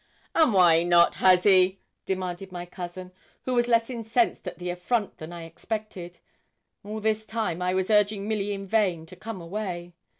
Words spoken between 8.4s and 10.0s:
in vain to come away.